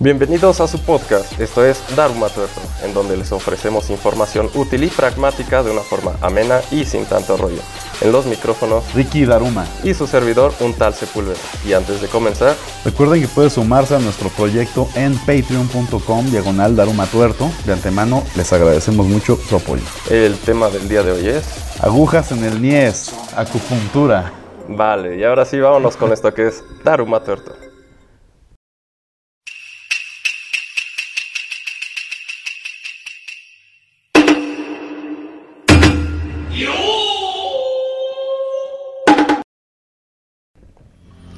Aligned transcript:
Bienvenidos 0.00 0.60
a 0.60 0.66
su 0.66 0.80
podcast, 0.80 1.40
esto 1.40 1.64
es 1.64 1.80
Daruma 1.94 2.28
Tuerto, 2.28 2.60
en 2.82 2.92
donde 2.92 3.16
les 3.16 3.30
ofrecemos 3.30 3.90
información 3.90 4.50
útil 4.56 4.82
y 4.82 4.88
pragmática 4.88 5.62
de 5.62 5.70
una 5.70 5.82
forma 5.82 6.16
amena 6.20 6.60
y 6.72 6.84
sin 6.84 7.04
tanto 7.04 7.36
rollo. 7.36 7.60
En 8.00 8.10
los 8.10 8.26
micrófonos, 8.26 8.92
Ricky 8.92 9.24
Daruma. 9.24 9.64
Y 9.84 9.94
su 9.94 10.08
servidor, 10.08 10.52
un 10.58 10.74
tal 10.74 10.94
Sepúlveda. 10.94 11.38
Y 11.64 11.74
antes 11.74 12.00
de 12.00 12.08
comenzar, 12.08 12.56
recuerden 12.84 13.20
que 13.20 13.28
pueden 13.28 13.52
sumarse 13.52 13.94
a 13.94 14.00
nuestro 14.00 14.30
proyecto 14.30 14.88
en 14.96 15.16
patreon.com 15.16 16.26
diagonal 16.28 16.74
Daruma 16.74 17.06
Tuerto. 17.06 17.48
De 17.64 17.72
antemano, 17.72 18.24
les 18.34 18.52
agradecemos 18.52 19.06
mucho 19.06 19.36
su 19.36 19.54
apoyo. 19.54 19.84
El 20.10 20.36
tema 20.38 20.70
del 20.70 20.88
día 20.88 21.04
de 21.04 21.12
hoy 21.12 21.28
es... 21.28 21.44
Agujas 21.80 22.32
en 22.32 22.42
el 22.42 22.60
niés, 22.60 23.14
acupuntura. 23.36 24.32
Vale, 24.66 25.18
y 25.18 25.22
ahora 25.22 25.44
sí 25.44 25.60
vámonos 25.60 25.96
con 25.96 26.12
esto 26.12 26.34
que 26.34 26.48
es 26.48 26.64
Daruma 26.82 27.20
Tuerto. 27.20 27.52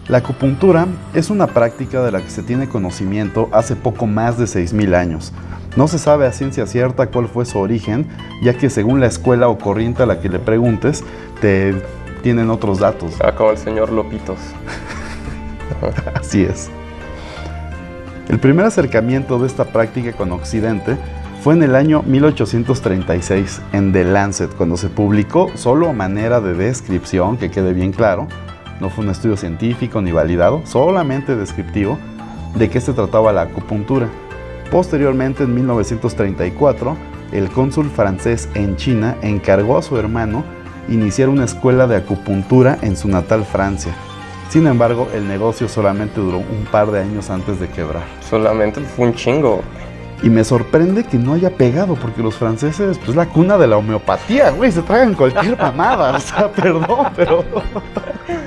La 0.09 0.19
acupuntura 0.19 0.87
es 1.15 1.31
una 1.31 1.49
práctica 1.49 2.01
de 2.01 2.13
la 2.13 2.23
que 2.23 2.31
se 2.31 2.45
tiene 2.45 2.69
conocimiento 2.69 3.49
hace 3.51 3.75
poco 3.75 4.07
más 4.07 4.39
de 4.39 4.45
6.000 4.45 4.95
años. 4.95 5.33
No 5.75 5.89
se 5.89 5.99
sabe 5.99 6.29
a 6.29 6.33
ciencia 6.33 6.65
cierta 6.69 7.09
cuál 7.09 7.27
fue 7.27 7.45
su 7.45 7.59
origen, 7.59 8.07
ya 8.41 8.57
que 8.57 8.71
según 8.71 9.01
la 9.01 9.07
escuela 9.07 9.49
o 9.49 9.59
corriente 9.59 10.05
a 10.05 10.07
la 10.07 10.21
que 10.21 10.29
le 10.29 10.39
preguntes, 10.39 11.03
te 11.41 11.75
tienen 12.23 12.51
otros 12.51 12.79
datos. 12.79 13.15
Como 13.37 13.51
el 13.51 13.59
señor 13.59 13.91
Lopitos. 13.91 14.39
Así 16.15 16.45
es. 16.45 16.71
El 18.29 18.39
primer 18.39 18.65
acercamiento 18.65 19.41
de 19.41 19.49
esta 19.49 19.65
práctica 19.65 20.13
con 20.13 20.31
Occidente 20.31 20.97
fue 21.43 21.55
en 21.55 21.65
el 21.65 21.75
año 21.75 22.05
1836 22.07 23.61
en 23.73 23.93
The 23.93 24.05
Lancet, 24.05 24.55
cuando 24.55 24.77
se 24.77 24.89
publicó 24.89 25.51
solo 25.57 25.89
a 25.89 25.93
manera 25.93 26.41
de 26.41 26.55
descripción, 26.55 27.37
que 27.39 27.51
quede 27.51 27.73
bien 27.73 27.93
claro, 27.93 28.29
no 28.81 28.91
fue 28.91 29.05
un 29.05 29.11
estudio 29.11 29.37
científico 29.37 30.01
ni 30.03 30.13
validado, 30.13 30.63
solamente 30.65 31.37
descriptivo 31.37 31.99
de 32.55 32.71
qué 32.71 32.81
se 32.81 32.93
trataba 32.93 33.33
la 33.33 33.43
acupuntura. 33.43 34.09
Posteriormente, 34.71 35.45
en 35.45 35.55
1934, 35.55 36.97
el 37.33 37.51
cónsul 37.51 37.91
francés 37.91 38.49
en 38.55 38.77
China 38.77 39.17
encargó 39.23 39.79
a 39.79 39.83
su 39.83 39.97
hermano 39.97 40.45
iniciar 40.89 41.29
una 41.29 41.45
escuela 41.45 41.87
de 41.87 41.97
acupuntura 41.97 42.79
en 42.83 42.97
su 42.97 43.09
natal 43.09 43.45
Francia. 43.45 43.95
Sin 44.49 44.67
embargo, 44.67 45.09
el 45.13 45.27
negocio 45.27 45.69
solamente 45.69 46.21
duró 46.21 46.39
un 46.39 46.67
par 46.71 46.91
de 46.91 47.01
años 47.01 47.31
antes 47.31 47.59
de 47.59 47.69
quebrar. 47.69 48.05
Solamente 48.29 48.81
fue 48.81 49.09
un 49.09 49.15
chingo. 49.15 49.63
Y 50.23 50.31
me 50.31 50.45
sorprende 50.45 51.05
que 51.05 51.19
no 51.19 51.35
haya 51.35 51.51
pegado, 51.51 51.95
porque 51.95 52.23
los 52.23 52.37
franceses, 52.37 52.99
pues 53.05 53.17
la 53.17 53.27
cuna 53.27 53.59
de 53.59 53.67
la 53.67 53.77
homeopatía, 53.77 54.51
güey, 54.51 54.73
se 54.73 54.83
tragan 54.83 55.15
cualquier 55.15 55.59
mamada. 55.59 56.17
o 56.17 56.21
sea, 56.21 56.51
perdón, 56.57 57.09
pero 57.15 57.45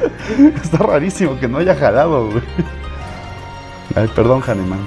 está 0.63 0.77
rarísimo 0.77 1.39
que 1.39 1.47
no 1.47 1.57
haya 1.57 1.75
jalado, 1.75 2.27
güey. 2.29 2.43
Ay, 3.95 4.09
perdón, 4.15 4.41
Hahnemann. 4.45 4.85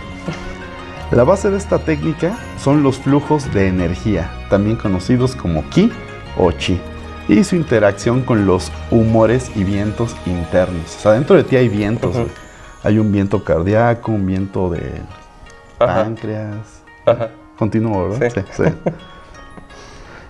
La 1.11 1.25
base 1.25 1.51
de 1.51 1.59
esta 1.59 1.79
técnica 1.79 2.39
son 2.59 2.83
los 2.83 2.97
flujos 2.99 3.53
de 3.53 3.69
energía, 3.69 4.31
también 4.49 4.77
conocidos 4.77 5.37
como 5.37 5.69
ki 5.69 5.93
o 6.39 6.53
chi, 6.53 6.81
y 7.29 7.45
su 7.45 7.55
interacción 7.57 8.23
con 8.23 8.47
los 8.47 8.73
humores 8.91 9.51
y 9.55 9.65
vientos 9.65 10.17
internos. 10.25 10.97
O 10.97 11.01
sea, 11.01 11.13
dentro 11.13 11.37
de 11.37 11.45
ti 11.45 11.57
hay 11.57 11.69
vientos. 11.69 12.13
güey. 12.15 12.29
Hay 12.85 12.99
un 12.99 13.13
viento 13.13 13.45
cardíaco, 13.45 14.11
un 14.13 14.27
viento 14.27 14.71
de 14.71 15.03
Ajá. 15.79 16.05
páncreas. 16.05 16.83
Ajá. 17.07 17.29
Continúo, 17.59 18.09
¿verdad? 18.09 18.45
Sí. 18.51 18.65
sí. 18.65 18.73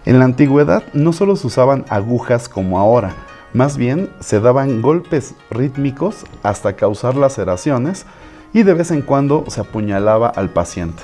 En 0.05 0.19
la 0.19 0.25
antigüedad 0.25 0.83
no 0.93 1.13
solo 1.13 1.37
se 1.37 1.47
usaban 1.47 1.85
agujas 1.89 2.48
como 2.48 2.79
ahora, 2.79 3.15
más 3.55 3.77
bien 3.77 4.11
se 4.20 4.40
daban 4.40 4.83
golpes 4.83 5.35
rítmicos 5.51 6.24
hasta 6.42 6.74
causar 6.74 7.17
laceraciones 7.17 8.07
y 8.52 8.63
de 8.63 8.74
vez 8.74 8.90
en 8.90 9.02
cuando 9.02 9.45
se 9.48 9.61
apuñalaba 9.61 10.29
al 10.29 10.51
paciente. 10.51 11.02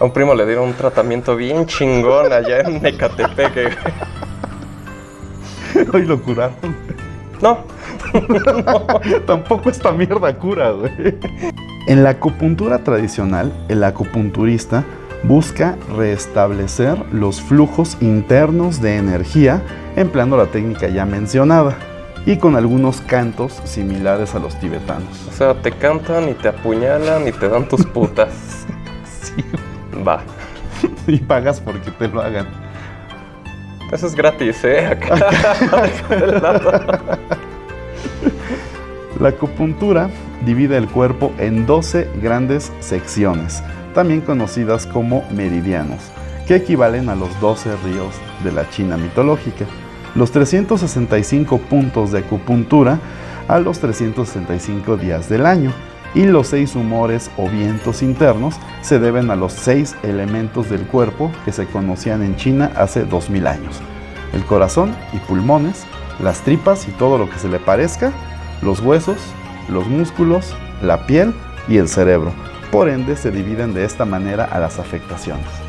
A 0.00 0.04
un 0.04 0.12
primo 0.12 0.34
le 0.34 0.46
dieron 0.46 0.68
un 0.68 0.74
tratamiento 0.74 1.36
bien 1.36 1.66
chingón 1.66 2.32
allá 2.32 2.60
en 2.60 2.84
Ecatepec. 2.84 3.56
eh. 3.56 3.70
Hoy 5.92 6.02
lo 6.06 6.20
curaron. 6.20 6.54
No, 7.40 7.58
Tampoco 9.26 9.70
esta 9.70 9.92
mierda 9.92 10.36
cura, 10.36 10.70
güey. 10.70 11.18
En 11.86 12.04
la 12.04 12.10
acupuntura 12.10 12.78
tradicional, 12.84 13.52
el 13.68 13.82
acupunturista 13.82 14.84
busca 15.24 15.76
restablecer 15.96 16.98
los 17.12 17.40
flujos 17.40 17.96
internos 18.00 18.80
de 18.80 18.96
energía 18.96 19.62
empleando 19.96 20.36
la 20.36 20.46
técnica 20.46 20.88
ya 20.88 21.04
mencionada 21.04 21.76
y 22.24 22.36
con 22.36 22.54
algunos 22.56 23.00
cantos 23.00 23.60
similares 23.64 24.34
a 24.34 24.38
los 24.38 24.58
tibetanos. 24.60 25.26
o 25.28 25.32
sea, 25.32 25.54
te 25.54 25.72
cantan 25.72 26.28
y 26.28 26.34
te 26.34 26.48
apuñalan 26.48 27.26
y 27.26 27.32
te 27.32 27.48
dan 27.48 27.68
tus 27.68 27.84
putas. 27.86 28.30
Sí, 29.22 29.44
Va. 30.06 30.20
y 31.06 31.18
pagas 31.18 31.60
porque 31.60 31.90
te 31.92 32.08
lo 32.08 32.20
hagan. 32.20 32.46
Eso 33.92 34.06
es 34.08 34.14
gratis, 34.16 34.62
¿eh? 34.64 34.86
Acá. 34.90 35.16
La 39.20 39.28
acupuntura 39.28 40.10
divide 40.44 40.76
el 40.76 40.88
cuerpo 40.88 41.32
en 41.38 41.66
12 41.66 42.08
grandes 42.20 42.72
secciones, 42.80 43.62
también 43.94 44.20
conocidas 44.22 44.86
como 44.86 45.24
meridianos, 45.30 46.00
que 46.48 46.56
equivalen 46.56 47.08
a 47.08 47.14
los 47.14 47.38
12 47.40 47.70
ríos 47.84 48.14
de 48.42 48.50
la 48.52 48.68
China 48.70 48.96
mitológica. 48.96 49.66
Los 50.14 50.30
365 50.30 51.58
puntos 51.58 52.12
de 52.12 52.18
acupuntura 52.20 52.98
a 53.48 53.58
los 53.58 53.78
365 53.78 54.96
días 54.96 55.28
del 55.28 55.46
año 55.46 55.72
y 56.14 56.24
los 56.24 56.48
seis 56.48 56.74
humores 56.74 57.30
o 57.38 57.48
vientos 57.48 58.02
internos 58.02 58.56
se 58.82 58.98
deben 58.98 59.30
a 59.30 59.36
los 59.36 59.52
seis 59.52 59.96
elementos 60.02 60.68
del 60.68 60.86
cuerpo 60.86 61.30
que 61.44 61.52
se 61.52 61.66
conocían 61.66 62.22
en 62.22 62.36
China 62.36 62.70
hace 62.76 63.04
2000 63.04 63.46
años. 63.46 63.80
El 64.34 64.44
corazón 64.44 64.94
y 65.12 65.18
pulmones, 65.18 65.84
las 66.20 66.40
tripas 66.40 66.86
y 66.88 66.90
todo 66.92 67.18
lo 67.18 67.30
que 67.30 67.38
se 67.38 67.48
le 67.48 67.58
parezca, 67.58 68.12
los 68.60 68.80
huesos, 68.80 69.16
los 69.68 69.86
músculos, 69.86 70.54
la 70.82 71.06
piel 71.06 71.34
y 71.68 71.78
el 71.78 71.88
cerebro. 71.88 72.32
Por 72.70 72.88
ende, 72.88 73.16
se 73.16 73.30
dividen 73.30 73.74
de 73.74 73.84
esta 73.84 74.04
manera 74.04 74.44
a 74.44 74.58
las 74.58 74.78
afectaciones. 74.78 75.61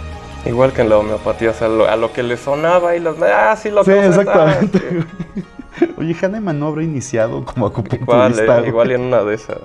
Igual 0.45 0.73
que 0.73 0.81
en 0.81 0.89
la 0.89 0.97
homeopatía, 0.97 1.51
o 1.51 1.53
sea, 1.53 1.67
lo- 1.69 1.87
a 1.87 1.95
lo 1.95 2.11
que 2.11 2.21
le 2.23 2.35
sonaba 2.37 2.95
y 2.95 2.99
los. 2.99 3.15
Ah, 3.21 3.55
sí, 3.55 3.69
lo 3.71 3.83
Sí, 3.83 3.91
conoces, 3.91 4.17
exactamente. 4.17 4.79
sí. 4.79 5.43
Oye, 5.97 6.15
Hahnemann 6.21 6.59
no 6.59 6.67
habrá 6.67 6.83
iniciado 6.83 7.45
como 7.45 7.67
Igual, 7.67 7.71
acupunturista. 7.85 8.43
eh, 8.43 8.57
güey. 8.59 8.67
igual 8.67 8.91
en 8.91 9.01
una 9.01 9.23
de 9.23 9.35
esas. 9.35 9.57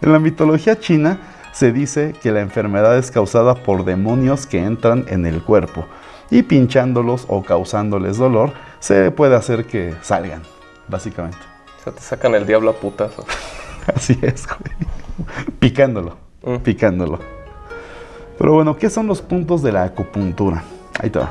En 0.00 0.12
la 0.12 0.18
mitología 0.18 0.78
china 0.80 1.18
se 1.52 1.72
dice 1.72 2.14
que 2.22 2.32
la 2.32 2.40
enfermedad 2.40 2.96
es 2.98 3.10
causada 3.10 3.54
por 3.54 3.84
demonios 3.84 4.46
que 4.46 4.58
entran 4.64 5.04
en 5.08 5.26
el 5.26 5.42
cuerpo 5.42 5.86
y 6.30 6.42
pinchándolos 6.42 7.24
o 7.28 7.42
causándoles 7.42 8.16
dolor 8.16 8.52
se 8.80 9.10
puede 9.10 9.34
hacer 9.36 9.66
que 9.66 9.94
salgan, 10.02 10.42
básicamente. 10.88 11.38
O 11.80 11.82
sea, 11.84 11.92
te 11.92 12.00
sacan 12.00 12.34
el 12.34 12.46
diablo 12.46 12.70
a 12.70 12.74
putazos. 12.74 13.24
Así 13.94 14.18
es, 14.22 14.46
güey. 14.46 14.88
Picándolo, 15.58 16.16
Mm. 16.42 16.56
picándolo. 16.58 17.18
Pero 18.38 18.54
bueno, 18.54 18.76
¿qué 18.76 18.88
son 18.88 19.06
los 19.06 19.20
puntos 19.20 19.62
de 19.62 19.72
la 19.72 19.82
acupuntura? 19.82 20.62
Ahí 21.00 21.10
te 21.10 21.18
va. 21.18 21.30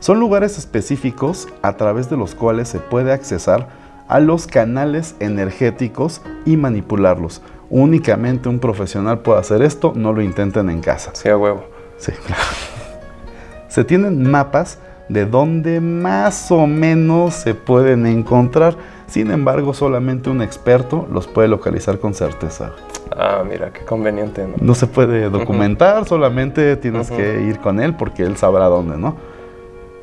Son 0.00 0.18
lugares 0.18 0.58
específicos 0.58 1.48
a 1.62 1.76
través 1.76 2.10
de 2.10 2.16
los 2.16 2.34
cuales 2.34 2.68
se 2.68 2.78
puede 2.78 3.12
accesar 3.12 3.68
a 4.08 4.20
los 4.20 4.46
canales 4.46 5.14
energéticos 5.20 6.20
y 6.44 6.56
manipularlos. 6.56 7.42
Únicamente 7.70 8.48
un 8.48 8.58
profesional 8.58 9.20
puede 9.20 9.40
hacer 9.40 9.62
esto, 9.62 9.92
no 9.94 10.12
lo 10.12 10.22
intenten 10.22 10.68
en 10.70 10.80
casa. 10.80 11.10
Sí, 11.14 11.28
a 11.28 11.36
huevo. 11.36 11.64
Sí, 11.96 12.12
claro. 12.12 12.42
Se 13.68 13.84
tienen 13.84 14.30
mapas 14.30 14.78
de 15.08 15.26
donde 15.26 15.80
más 15.80 16.50
o 16.50 16.66
menos 16.66 17.34
se 17.34 17.54
pueden 17.54 18.06
encontrar. 18.06 18.76
Sin 19.06 19.30
embargo, 19.30 19.74
solamente 19.74 20.30
un 20.30 20.42
experto 20.42 21.06
los 21.12 21.26
puede 21.26 21.48
localizar 21.48 21.98
con 21.98 22.14
certeza. 22.14 22.72
Ah, 23.16 23.44
mira, 23.48 23.72
qué 23.72 23.84
conveniente, 23.84 24.46
¿no? 24.46 24.54
No 24.60 24.74
se 24.74 24.86
puede 24.86 25.28
documentar, 25.30 26.06
solamente 26.06 26.76
tienes 26.76 27.10
que 27.10 27.42
ir 27.42 27.60
con 27.60 27.80
él 27.80 27.94
porque 27.94 28.22
él 28.22 28.36
sabrá 28.36 28.66
dónde, 28.66 28.96
¿no? 28.96 29.16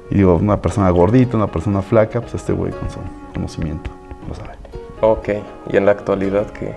Y 0.10 0.16
digo, 0.16 0.36
una 0.36 0.62
persona 0.62 0.90
gordita, 0.90 1.38
una 1.38 1.48
persona 1.48 1.82
flaca, 1.82 2.22
pues 2.22 2.36
este 2.36 2.54
güey 2.54 2.72
con 2.72 2.90
su 2.90 3.00
conocimiento 3.34 3.90
lo 4.28 4.36
sabe. 4.36 4.52
Ok, 5.02 5.30
y 5.72 5.78
en 5.78 5.86
la 5.86 5.92
actualidad 5.92 6.48
que. 6.48 6.76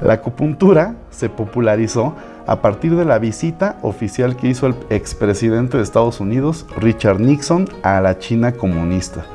La 0.00 0.14
acupuntura 0.14 0.94
se 1.10 1.28
popularizó 1.28 2.14
a 2.46 2.62
partir 2.62 2.96
de 2.96 3.04
la 3.04 3.18
visita 3.18 3.76
oficial 3.82 4.34
que 4.34 4.48
hizo 4.48 4.66
el 4.66 4.74
expresidente 4.88 5.76
de 5.76 5.82
Estados 5.82 6.20
Unidos, 6.20 6.66
Richard 6.78 7.20
Nixon, 7.20 7.68
a 7.82 8.00
la 8.00 8.18
China 8.18 8.52
comunista. 8.52 9.26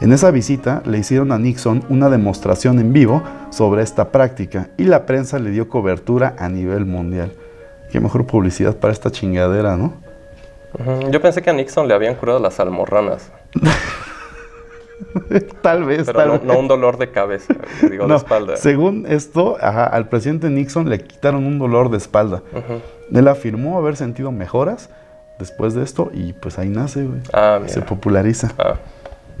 En 0.00 0.12
esa 0.12 0.30
visita 0.30 0.82
le 0.84 0.98
hicieron 0.98 1.32
a 1.32 1.38
Nixon 1.38 1.82
una 1.88 2.10
demostración 2.10 2.78
en 2.78 2.92
vivo 2.92 3.22
sobre 3.50 3.82
esta 3.82 4.10
práctica 4.12 4.68
y 4.76 4.84
la 4.84 5.06
prensa 5.06 5.38
le 5.38 5.50
dio 5.50 5.68
cobertura 5.70 6.34
a 6.38 6.48
nivel 6.48 6.84
mundial. 6.84 7.32
Qué 7.90 8.00
mejor 8.00 8.26
publicidad 8.26 8.76
para 8.76 8.92
esta 8.92 9.10
chingadera, 9.10 9.76
¿no? 9.76 9.94
Yo 11.10 11.20
pensé 11.22 11.40
que 11.40 11.48
a 11.48 11.54
Nixon 11.54 11.88
le 11.88 11.94
habían 11.94 12.14
curado 12.16 12.38
las 12.38 12.60
almorranas. 12.60 13.30
tal 15.62 15.84
vez, 15.84 16.04
Pero 16.04 16.18
tal 16.18 16.28
no, 16.28 16.32
vez. 16.34 16.42
no 16.44 16.58
un 16.58 16.68
dolor 16.68 16.98
de 16.98 17.10
cabeza, 17.10 17.54
digo, 17.88 18.04
No, 18.06 18.14
de 18.14 18.18
espalda. 18.18 18.56
Según 18.58 19.06
esto, 19.08 19.56
ajá, 19.60 19.86
al 19.86 20.08
presidente 20.10 20.50
Nixon 20.50 20.90
le 20.90 21.00
quitaron 21.00 21.46
un 21.46 21.58
dolor 21.58 21.90
de 21.90 21.96
espalda. 21.96 22.42
Él 23.10 23.28
afirmó 23.28 23.78
haber 23.78 23.96
sentido 23.96 24.30
mejoras 24.32 24.90
después 25.38 25.72
de 25.72 25.82
esto 25.82 26.10
y 26.12 26.34
pues 26.34 26.58
ahí 26.58 26.68
nace, 26.68 27.04
güey. 27.04 27.20
Ah, 27.32 27.60
Se 27.64 27.80
populariza. 27.80 28.52
Ah. 28.58 28.74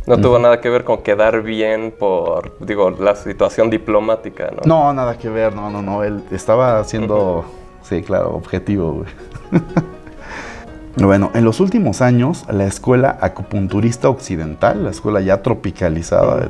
No 0.06 0.18
tuvo 0.18 0.38
nada 0.38 0.60
que 0.60 0.70
ver 0.70 0.84
con 0.84 1.02
quedar 1.02 1.42
bien 1.42 1.92
por, 1.98 2.56
digo, 2.60 2.90
la 2.90 3.16
situación 3.16 3.70
diplomática, 3.70 4.52
¿no? 4.52 4.62
No, 4.64 4.92
nada 4.92 5.18
que 5.18 5.28
ver, 5.28 5.54
no, 5.54 5.68
no, 5.68 5.82
no. 5.82 6.04
Él 6.04 6.22
estaba 6.30 6.82
siendo, 6.84 7.44
sí, 7.82 8.02
claro, 8.02 8.30
objetivo, 8.34 8.92
güey. 8.92 9.08
bueno, 10.96 11.32
en 11.34 11.44
los 11.44 11.58
últimos 11.58 12.02
años, 12.02 12.44
la 12.48 12.66
escuela 12.66 13.18
acupunturista 13.20 14.08
occidental, 14.08 14.84
la 14.84 14.90
escuela 14.90 15.20
ya 15.20 15.42
tropicalizada 15.42 16.36
de, 16.36 16.48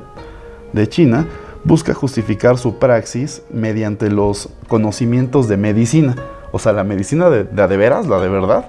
de 0.75 0.89
China, 0.89 1.27
busca 1.65 1.95
justificar 1.95 2.59
su 2.59 2.79
praxis 2.79 3.43
mediante 3.51 4.11
los 4.11 4.51
conocimientos 4.69 5.49
de 5.49 5.57
medicina. 5.57 6.15
O 6.53 6.59
sea, 6.59 6.73
la 6.73 6.85
medicina 6.85 7.31
de, 7.31 7.45
de 7.45 7.67
de 7.67 7.77
veras, 7.77 8.07
la 8.07 8.21
de 8.21 8.29
verdad, 8.29 8.69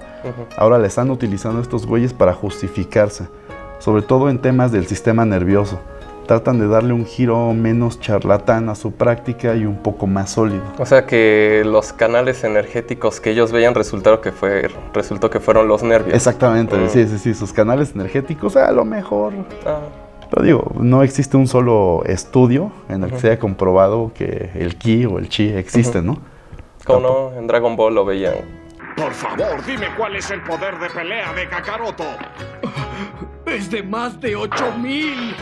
ahora 0.56 0.78
la 0.78 0.86
están 0.86 1.10
utilizando 1.10 1.60
estos 1.60 1.86
güeyes 1.86 2.12
para 2.12 2.32
justificarse, 2.32 3.28
sobre 3.78 4.02
todo 4.02 4.28
en 4.30 4.38
temas 4.38 4.72
del 4.72 4.86
sistema 4.86 5.24
nervioso. 5.24 5.80
Tratan 6.26 6.58
de 6.58 6.68
darle 6.68 6.92
un 6.92 7.06
giro 7.06 7.54
menos 7.54 8.00
charlatán 8.00 8.68
a 8.68 8.74
su 8.74 8.92
práctica 8.92 9.54
y 9.54 9.64
un 9.64 9.82
poco 9.82 10.06
más 10.06 10.30
sólido. 10.32 10.60
O 10.78 10.84
sea 10.84 11.06
que 11.06 11.62
los 11.64 11.94
canales 11.94 12.44
energéticos 12.44 13.18
que 13.18 13.30
ellos 13.30 13.50
veían 13.50 13.74
resultaron 13.74 14.20
que 14.20 14.30
fue, 14.30 14.68
resultó 14.92 15.30
que 15.30 15.40
fueron 15.40 15.68
los 15.68 15.82
nervios. 15.82 16.14
Exactamente, 16.14 16.76
Mm. 16.76 16.88
sí, 16.90 17.06
sí, 17.08 17.18
sí, 17.18 17.32
sus 17.34 17.54
canales 17.54 17.92
energéticos 17.94 18.56
a 18.56 18.70
lo 18.72 18.84
mejor. 18.84 19.32
Ah, 19.64 19.78
Pero 20.30 20.42
digo, 20.42 20.70
no 20.78 21.02
existe 21.02 21.38
un 21.38 21.46
solo 21.46 22.02
estudio 22.04 22.70
en 22.90 23.04
el 23.04 23.08
que 23.08 23.14
Ujú. 23.14 23.20
se 23.22 23.26
haya 23.28 23.38
comprobado 23.38 24.12
que 24.14 24.50
el 24.54 24.76
ki 24.76 25.06
o 25.06 25.18
el 25.18 25.30
chi 25.30 25.48
existe, 25.48 26.02
¿no? 26.02 26.18
¿Cómo 26.84 27.00
no? 27.00 27.38
En 27.38 27.46
Dragon 27.46 27.74
Ball 27.74 27.94
lo 27.94 28.04
veían. 28.04 28.34
Por 28.98 29.12
favor, 29.12 29.64
dime 29.66 29.86
cuál 29.96 30.16
es 30.16 30.30
el 30.30 30.42
poder 30.42 30.78
de 30.78 30.90
pelea 30.90 31.32
de 31.32 31.48
Kakaroto. 31.48 32.04
Es 33.50 33.70
de 33.70 33.82
más 33.82 34.20
de 34.20 34.36
8000. 34.36 35.34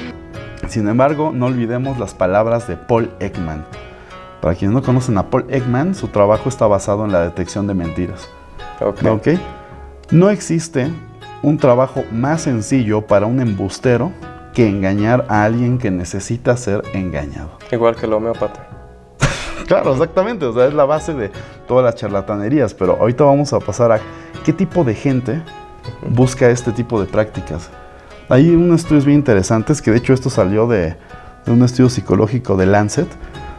Sin 0.69 0.87
embargo, 0.89 1.33
no 1.35 1.47
olvidemos 1.47 1.99
las 1.99 2.15
palabras 2.15 2.69
de 2.69 2.77
Paul 2.77 3.11
Ekman. 3.19 3.67
Para 4.41 4.55
quienes 4.55 4.75
no 4.75 4.83
conocen 4.83 5.19
a 5.19 5.29
Paul 5.29 5.47
Ekman, 5.49 5.95
su 5.95 6.09
trabajo 6.09 6.49
está 6.49 6.69
basado 6.69 7.05
en 7.05 7.11
la 7.11 7.23
detección 7.23 7.67
de 7.67 7.75
mentiras. 7.75 8.29
Ok. 8.81 9.05
¿Ok? 9.07 9.29
No 10.11 10.31
existe 10.31 10.89
un 11.43 11.59
trabajo 11.59 12.05
más 12.13 12.43
sencillo 12.43 13.03
para 13.03 13.27
un 13.27 13.41
embustero 13.41 14.13
que 14.55 14.69
engañar 14.69 15.27
a 15.29 15.45
alguien 15.45 15.77
que 15.79 15.91
necesita 15.91 16.57
ser 16.57 16.83
engañado. 16.95 17.59
Igual 17.73 17.97
que 17.97 18.07
el 18.07 18.13
homeópata. 18.13 18.69
Claro, 19.67 19.95
exactamente, 19.95 20.47
o 20.47 20.53
sea, 20.53 20.67
es 20.67 20.75
la 20.75 20.85
base 20.85 21.13
de 21.13 21.33
todas 21.67 21.85
las 21.85 21.97
charlatanerías, 21.97 22.73
pero 22.73 22.99
ahorita 23.01 23.25
vamos 23.25 23.53
a 23.53 23.59
pasar 23.59 23.91
a 23.91 23.99
qué 24.45 24.53
tipo 24.53 24.85
de 24.85 24.95
gente 24.95 25.43
busca 26.09 26.49
este 26.51 26.71
tipo 26.71 27.01
de 27.01 27.07
prácticas. 27.07 27.69
Hay 28.29 28.51
unos 28.51 28.81
estudios 28.81 29.05
bien 29.05 29.19
interesantes, 29.19 29.81
que 29.81 29.93
de 29.93 29.99
hecho 29.99 30.13
esto 30.13 30.31
salió 30.31 30.67
de, 30.67 30.97
de 31.45 31.53
un 31.53 31.63
estudio 31.63 31.89
psicológico 31.89 32.57
de 32.57 32.67
Lancet, 32.67 33.07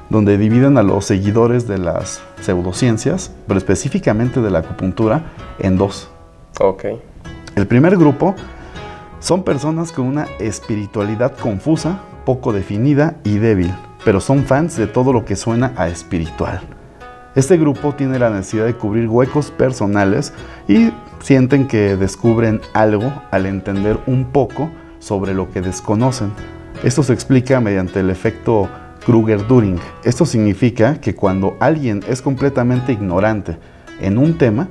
donde 0.10 0.38
dividen 0.38 0.78
a 0.78 0.84
los 0.84 1.06
seguidores 1.06 1.68
de 1.68 1.78
las 1.78 2.22
pseudociencias, 2.42 3.32
pero 3.48 3.58
específicamente 3.58 4.42
de 4.42 4.50
la 4.52 4.60
acupuntura, 4.60 5.32
en 5.60 5.78
dos. 5.78 6.10
Ok. 6.60 6.86
El 7.56 7.68
primer 7.68 7.98
grupo 7.98 8.36
son 9.20 9.44
personas 9.44 9.94
con 9.94 10.06
una 10.06 10.28
espiritualidad 10.40 11.38
confusa, 11.38 12.02
poco 12.26 12.52
definida 12.52 13.16
y 13.24 13.38
débil, 13.38 13.74
pero 14.04 14.20
son 14.20 14.44
fans 14.44 14.76
de 14.76 14.88
todo 14.88 15.14
lo 15.14 15.24
que 15.24 15.38
suena 15.38 15.74
a 15.78 15.88
espiritual. 15.88 16.77
Este 17.38 17.56
grupo 17.56 17.94
tiene 17.94 18.18
la 18.18 18.32
necesidad 18.32 18.66
de 18.66 18.74
cubrir 18.74 19.08
huecos 19.08 19.52
personales 19.52 20.34
y 20.68 20.92
sienten 21.20 21.68
que 21.68 21.96
descubren 21.96 22.62
algo 22.74 23.14
al 23.30 23.46
entender 23.46 24.00
un 24.08 24.26
poco 24.26 24.72
sobre 24.98 25.36
lo 25.36 25.52
que 25.52 25.62
desconocen. 25.62 26.32
Esto 26.84 27.04
se 27.04 27.14
explica 27.14 27.62
mediante 27.62 28.00
el 28.00 28.10
efecto 28.10 28.68
Kruger-During. 29.06 29.78
Esto 30.04 30.26
significa 30.26 31.00
que 31.00 31.14
cuando 31.14 31.56
alguien 31.60 32.04
es 32.08 32.24
completamente 32.24 32.92
ignorante 32.92 33.60
en 34.02 34.18
un 34.18 34.40
tema, 34.40 34.68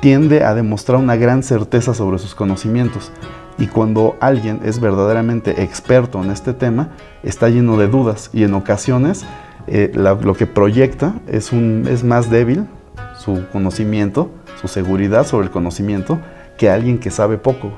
tiende 0.00 0.42
a 0.42 0.54
demostrar 0.54 0.98
una 0.98 1.16
gran 1.16 1.42
certeza 1.42 1.92
sobre 1.92 2.16
sus 2.16 2.34
conocimientos. 2.34 3.12
Y 3.58 3.66
cuando 3.66 4.16
alguien 4.20 4.60
es 4.64 4.80
verdaderamente 4.80 5.62
experto 5.62 6.22
en 6.22 6.30
este 6.30 6.54
tema, 6.54 6.92
está 7.22 7.50
lleno 7.50 7.76
de 7.76 7.88
dudas 7.88 8.30
y 8.32 8.44
en 8.44 8.54
ocasiones 8.54 9.26
eh, 9.66 9.90
la- 9.94 10.14
lo 10.14 10.34
que 10.34 10.46
proyecta 10.46 11.14
es, 11.26 11.52
un, 11.52 11.86
es 11.90 12.04
más 12.04 12.30
débil 12.30 12.66
su 13.18 13.44
conocimiento, 13.52 14.30
su 14.60 14.68
seguridad 14.68 15.26
sobre 15.26 15.46
el 15.46 15.50
conocimiento, 15.52 16.18
que 16.58 16.70
alguien 16.70 16.98
que 16.98 17.10
sabe 17.10 17.38
poco. 17.38 17.72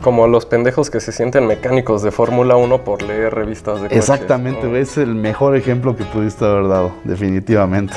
Como 0.00 0.26
los 0.26 0.46
pendejos 0.46 0.90
que 0.90 1.00
se 1.00 1.12
sienten 1.12 1.46
mecánicos 1.46 2.02
de 2.02 2.10
Fórmula 2.10 2.56
1 2.56 2.78
por 2.84 3.02
leer 3.02 3.34
revistas 3.34 3.76
de 3.82 3.88
coches. 3.88 3.98
Exactamente, 3.98 4.64
¿no? 4.64 4.70
güey, 4.70 4.82
es 4.82 4.98
el 4.98 5.14
mejor 5.14 5.54
ejemplo 5.56 5.94
que 5.96 6.04
pudiste 6.04 6.44
haber 6.44 6.68
dado, 6.68 6.92
definitivamente. 7.04 7.94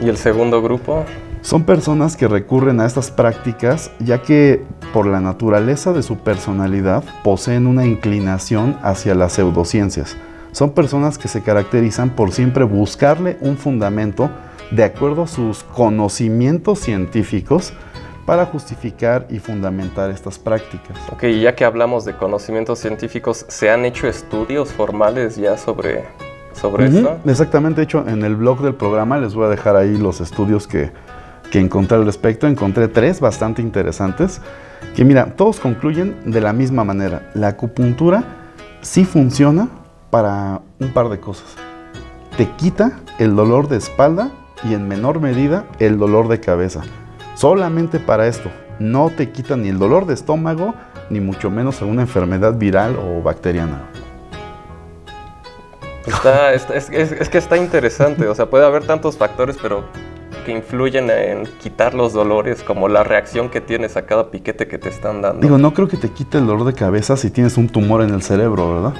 Y 0.00 0.08
el 0.08 0.16
segundo 0.16 0.60
grupo, 0.62 1.04
Son 1.42 1.64
personas 1.64 2.16
que 2.16 2.26
recurren 2.26 2.80
a 2.80 2.86
estas 2.86 3.10
prácticas 3.10 3.90
ya 4.00 4.22
que 4.22 4.62
por 4.94 5.06
la 5.06 5.20
naturaleza 5.20 5.92
de 5.92 6.02
su 6.02 6.16
personalidad 6.16 7.04
poseen 7.22 7.66
una 7.66 7.84
inclinación 7.84 8.76
hacia 8.82 9.14
las 9.14 9.34
pseudociencias. 9.34 10.16
Son 10.54 10.70
personas 10.70 11.18
que 11.18 11.26
se 11.26 11.42
caracterizan 11.42 12.10
por 12.10 12.30
siempre 12.30 12.62
buscarle 12.62 13.36
un 13.40 13.56
fundamento 13.56 14.30
de 14.70 14.84
acuerdo 14.84 15.24
a 15.24 15.26
sus 15.26 15.64
conocimientos 15.64 16.78
científicos 16.78 17.72
para 18.24 18.46
justificar 18.46 19.26
y 19.30 19.40
fundamentar 19.40 20.10
estas 20.10 20.38
prácticas. 20.38 20.96
ok, 21.12 21.24
ya 21.42 21.56
que 21.56 21.64
hablamos 21.64 22.04
de 22.04 22.14
conocimientos 22.14 22.78
científicos, 22.78 23.44
¿se 23.48 23.68
han 23.68 23.84
hecho 23.84 24.06
estudios 24.06 24.70
formales 24.70 25.34
ya 25.34 25.58
sobre, 25.58 26.04
sobre 26.52 26.86
Ujú, 26.86 26.98
esto? 26.98 27.18
Exactamente, 27.26 27.80
de 27.80 27.84
hecho, 27.86 28.04
en 28.06 28.22
el 28.22 28.36
blog 28.36 28.62
del 28.62 28.76
programa 28.76 29.18
les 29.18 29.34
voy 29.34 29.46
a 29.46 29.48
dejar 29.48 29.74
ahí 29.74 29.96
los 29.96 30.20
estudios 30.20 30.68
que, 30.68 30.92
que 31.50 31.58
encontré 31.58 31.96
al 31.96 32.06
respecto. 32.06 32.46
Encontré 32.46 32.86
tres 32.86 33.18
bastante 33.18 33.60
interesantes 33.60 34.40
que, 34.94 35.04
mira, 35.04 35.34
todos 35.34 35.58
concluyen 35.58 36.14
de 36.24 36.40
la 36.40 36.52
misma 36.52 36.84
manera. 36.84 37.28
La 37.34 37.48
acupuntura 37.48 38.22
sí 38.82 39.04
funciona 39.04 39.68
para 40.14 40.60
un 40.78 40.92
par 40.92 41.08
de 41.08 41.18
cosas. 41.18 41.56
Te 42.36 42.48
quita 42.52 43.00
el 43.18 43.34
dolor 43.34 43.66
de 43.66 43.78
espalda 43.78 44.30
y 44.62 44.72
en 44.74 44.86
menor 44.86 45.18
medida 45.18 45.64
el 45.80 45.98
dolor 45.98 46.28
de 46.28 46.38
cabeza. 46.38 46.82
Solamente 47.34 47.98
para 47.98 48.28
esto. 48.28 48.48
No 48.78 49.10
te 49.10 49.30
quita 49.32 49.56
ni 49.56 49.70
el 49.70 49.78
dolor 49.80 50.06
de 50.06 50.14
estómago, 50.14 50.72
ni 51.10 51.18
mucho 51.18 51.50
menos 51.50 51.80
alguna 51.82 52.02
enfermedad 52.02 52.54
viral 52.54 52.96
o 52.96 53.22
bacteriana. 53.24 53.90
Está, 56.06 56.54
está- 56.54 56.74
es, 56.76 56.90
es- 56.90 57.10
es 57.10 57.28
que 57.28 57.38
está 57.38 57.56
interesante, 57.56 58.28
o 58.28 58.34
sea, 58.36 58.46
puede 58.48 58.64
haber 58.64 58.84
tantos 58.86 59.16
factores, 59.16 59.56
pero 59.60 59.82
que 60.46 60.52
influyen 60.52 61.10
en 61.10 61.44
quitar 61.60 61.92
los 61.94 62.12
dolores, 62.12 62.62
como 62.62 62.86
la 62.86 63.02
reacción 63.02 63.48
que 63.48 63.60
tienes 63.60 63.96
a 63.96 64.06
cada 64.06 64.30
piquete 64.30 64.68
que 64.68 64.78
te 64.78 64.90
están 64.90 65.22
dando. 65.22 65.40
Digo, 65.40 65.58
no 65.58 65.74
creo 65.74 65.88
que 65.88 65.96
te 65.96 66.10
quite 66.10 66.38
el 66.38 66.46
dolor 66.46 66.66
de 66.66 66.74
cabeza 66.74 67.16
si 67.16 67.30
tienes 67.30 67.56
un 67.56 67.68
tumor 67.68 68.00
en 68.02 68.14
el 68.14 68.22
cerebro, 68.22 68.74
¿verdad? 68.74 68.92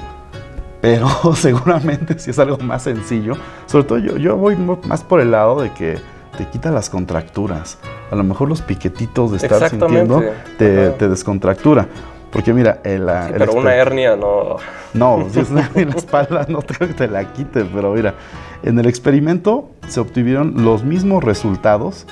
Pero 0.85 1.07
seguramente 1.35 2.19
si 2.19 2.29
es 2.31 2.39
algo 2.39 2.57
más 2.59 2.83
sencillo. 2.83 3.33
Sobre 3.65 3.83
todo 3.85 3.97
yo, 3.97 4.17
yo 4.17 4.35
voy 4.37 4.55
más 4.55 5.03
por 5.03 5.19
el 5.19 5.31
lado 5.31 5.61
de 5.61 5.71
que 5.71 5.97
te 6.37 6.47
quita 6.49 6.69
las 6.71 6.89
contracturas. 6.89 7.79
A 8.11 8.15
lo 8.15 8.23
mejor 8.23 8.49
los 8.49 8.61
piquetitos 8.61 9.31
de 9.31 9.37
estar 9.37 9.69
sintiendo 9.69 10.21
te, 10.57 10.91
descontractura. 11.09 11.87
Porque 12.31 12.53
mira, 12.53 12.81
el, 12.83 13.05
la- 13.05 13.27
Sí, 13.27 13.33
el 13.33 13.39
pero 13.39 13.53
una 13.53 13.73
hernia 13.75 14.15
no. 14.15 14.57
no, 14.93 15.25
si 15.31 15.39
es 15.39 15.49
una 15.49 15.71
en 15.73 15.89
la 15.89 15.95
espalda, 15.95 16.45
no 16.49 16.59
creo 16.61 16.87
que 16.89 16.93
te 16.93 17.07
la 17.07 17.23
quite, 17.31 17.63
pero 17.65 17.93
mira, 17.93 18.13
en 18.61 18.77
el 18.77 18.85
experimento 18.87 19.69
se 19.87 20.01
obtuvieron 20.01 20.65
los 20.65 20.83
mismos 20.83 21.23
resultados 21.23 22.05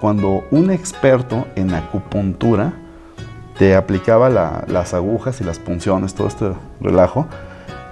cuando 0.00 0.42
un 0.50 0.70
experto 0.70 1.46
en 1.54 1.72
acupuntura 1.72 2.72
te 3.58 3.76
aplicaba 3.76 4.28
la- 4.28 4.64
las 4.66 4.92
agujas 4.92 5.40
y 5.40 5.44
las 5.44 5.58
punciones, 5.60 6.14
todo 6.14 6.26
este 6.26 6.50
relajo, 6.80 7.26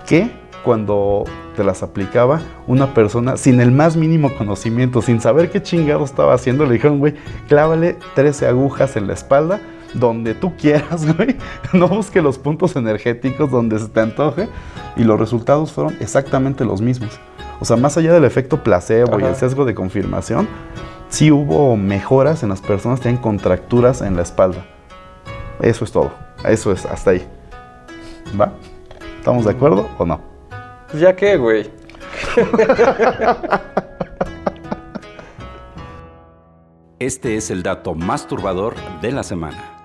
que 0.08 0.30
cuando 0.64 1.24
te 1.56 1.64
las 1.64 1.82
aplicaba 1.82 2.40
una 2.66 2.94
persona 2.94 3.36
sin 3.36 3.60
el 3.60 3.70
más 3.70 3.96
mínimo 3.96 4.34
conocimiento, 4.36 5.02
sin 5.02 5.20
saber 5.20 5.50
qué 5.50 5.62
chingado 5.62 6.04
estaba 6.04 6.34
haciendo, 6.34 6.66
le 6.66 6.74
dijeron, 6.74 6.98
güey, 6.98 7.14
clávale 7.48 7.96
13 8.14 8.46
agujas 8.46 8.96
en 8.96 9.06
la 9.06 9.14
espalda 9.14 9.60
donde 9.94 10.34
tú 10.34 10.56
quieras, 10.56 11.06
güey. 11.16 11.36
No 11.72 11.88
busque 11.88 12.20
los 12.20 12.38
puntos 12.38 12.76
energéticos 12.76 13.50
donde 13.50 13.78
se 13.78 13.88
te 13.88 14.00
antoje. 14.00 14.48
Y 14.96 15.04
los 15.04 15.18
resultados 15.18 15.72
fueron 15.72 15.96
exactamente 16.00 16.64
los 16.64 16.80
mismos. 16.80 17.18
O 17.60 17.64
sea, 17.64 17.76
más 17.76 17.96
allá 17.96 18.12
del 18.12 18.24
efecto 18.24 18.62
placebo 18.62 19.18
y 19.18 19.24
el 19.24 19.34
sesgo 19.34 19.64
de 19.64 19.74
confirmación, 19.74 20.48
sí 21.08 21.30
hubo 21.30 21.76
mejoras 21.76 22.42
en 22.42 22.50
las 22.50 22.60
personas 22.60 23.00
que 23.00 23.04
tienen 23.04 23.22
contracturas 23.22 24.02
en 24.02 24.16
la 24.16 24.22
espalda. 24.22 24.66
Eso 25.60 25.84
es 25.84 25.92
todo. 25.92 26.12
Eso 26.44 26.72
es, 26.72 26.86
hasta 26.86 27.10
ahí. 27.10 27.26
¿Va? 28.38 28.52
¿Estamos 29.18 29.44
de 29.44 29.50
acuerdo 29.50 29.88
o 29.98 30.06
no? 30.06 30.20
Pues 30.90 31.02
ya 31.02 31.14
qué, 31.14 31.36
güey. 31.36 31.70
Este 36.98 37.36
es 37.36 37.50
el 37.50 37.62
dato 37.62 37.94
más 37.94 38.26
turbador 38.26 38.74
de 39.00 39.12
la 39.12 39.22
semana. 39.22 39.78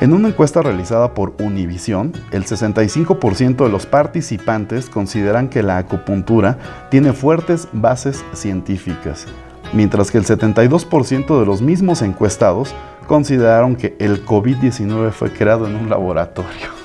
En 0.00 0.12
una 0.12 0.28
encuesta 0.28 0.60
realizada 0.60 1.14
por 1.14 1.34
Univision, 1.38 2.12
el 2.32 2.44
65% 2.44 3.64
de 3.64 3.70
los 3.70 3.86
participantes 3.86 4.90
consideran 4.90 5.48
que 5.48 5.62
la 5.62 5.78
acupuntura 5.78 6.58
tiene 6.90 7.12
fuertes 7.12 7.68
bases 7.72 8.24
científicas, 8.34 9.26
mientras 9.72 10.10
que 10.10 10.18
el 10.18 10.24
72% 10.24 11.40
de 11.40 11.46
los 11.46 11.62
mismos 11.62 12.02
encuestados 12.02 12.74
consideraron 13.06 13.76
que 13.76 13.96
el 13.98 14.26
COVID-19 14.26 15.12
fue 15.12 15.30
creado 15.30 15.66
en 15.66 15.76
un 15.76 15.88
laboratorio. 15.88 16.75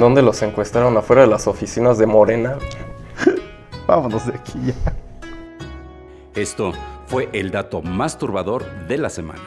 ¿Dónde 0.00 0.22
los 0.22 0.40
encuestaron? 0.40 0.96
¿Afuera 0.96 1.22
de 1.22 1.28
las 1.28 1.46
oficinas 1.46 1.98
de 1.98 2.06
Morena? 2.06 2.56
Vámonos 3.86 4.26
de 4.26 4.34
aquí 4.34 4.58
ya. 4.64 4.94
Esto 6.34 6.72
fue 7.06 7.28
el 7.34 7.50
dato 7.50 7.82
más 7.82 8.16
turbador 8.16 8.64
de 8.88 8.96
la 8.96 9.10
semana. 9.10 9.42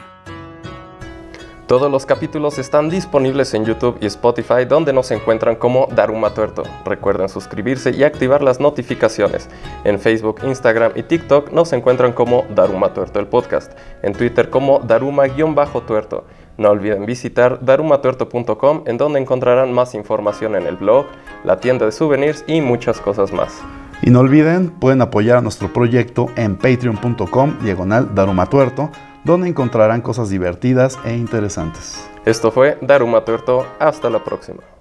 Todos 1.66 1.90
los 1.90 2.06
capítulos 2.06 2.58
están 2.58 2.88
disponibles 2.88 3.52
en 3.54 3.64
YouTube 3.64 3.98
y 4.00 4.06
Spotify 4.06 4.64
donde 4.68 4.92
nos 4.92 5.10
encuentran 5.10 5.56
como 5.56 5.88
Daruma 5.92 6.32
Tuerto. 6.32 6.62
Recuerden 6.84 7.28
suscribirse 7.28 7.90
y 7.90 8.04
activar 8.04 8.40
las 8.40 8.60
notificaciones. 8.60 9.48
En 9.82 9.98
Facebook, 9.98 10.42
Instagram 10.44 10.92
y 10.94 11.02
TikTok 11.02 11.50
nos 11.50 11.72
encuentran 11.72 12.12
como 12.12 12.46
Daruma 12.54 12.94
Tuerto 12.94 13.18
el 13.18 13.26
podcast. 13.26 13.72
En 14.02 14.12
Twitter 14.12 14.48
como 14.48 14.78
Daruma-tuerto. 14.78 16.24
No 16.58 16.70
olviden 16.70 17.06
visitar 17.06 17.64
darumatuerto.com 17.64 18.82
en 18.86 18.96
donde 18.96 19.20
encontrarán 19.20 19.72
más 19.72 19.94
información 19.94 20.56
en 20.56 20.66
el 20.66 20.76
blog, 20.76 21.06
la 21.44 21.58
tienda 21.60 21.86
de 21.86 21.92
souvenirs 21.92 22.44
y 22.46 22.60
muchas 22.60 23.00
cosas 23.00 23.32
más. 23.32 23.62
Y 24.02 24.10
no 24.10 24.20
olviden, 24.20 24.70
pueden 24.70 25.00
apoyar 25.00 25.38
a 25.38 25.40
nuestro 25.40 25.72
proyecto 25.72 26.28
en 26.36 26.56
patreon.com 26.56 27.58
diagonal 27.62 28.14
darumatuerto, 28.14 28.90
donde 29.24 29.48
encontrarán 29.48 30.02
cosas 30.02 30.28
divertidas 30.30 30.98
e 31.04 31.14
interesantes. 31.14 32.08
Esto 32.24 32.50
fue 32.50 32.78
Daruma 32.80 33.24
Tuerto, 33.24 33.66
hasta 33.78 34.10
la 34.10 34.22
próxima. 34.22 34.75